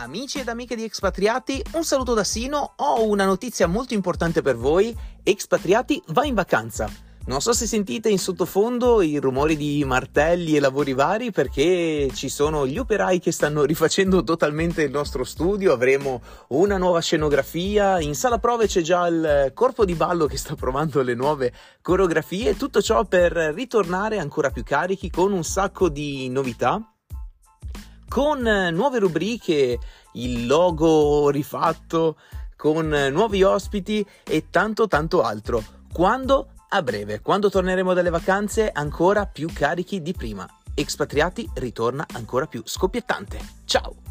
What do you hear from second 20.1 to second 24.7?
che sta provando le nuove coreografie, tutto ciò per ritornare ancora più